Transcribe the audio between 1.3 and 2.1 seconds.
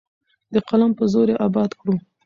یې اباده کړو.